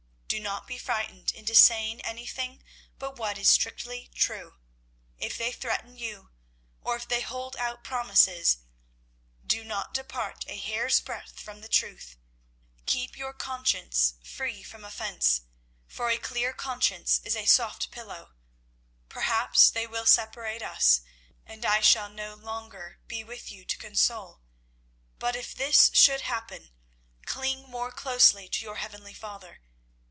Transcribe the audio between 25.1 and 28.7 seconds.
but if this should happen cling more closely to